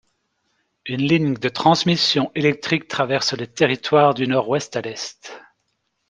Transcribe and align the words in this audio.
Une 0.87 1.03
ligne 1.07 1.35
de 1.35 1.47
transmission 1.47 2.31
électrique 2.33 2.87
traverse 2.87 3.33
le 3.37 3.45
territoire 3.45 4.15
du 4.15 4.25
nord-ouest 4.25 4.75
à 4.75 4.81
l'est. 4.81 5.39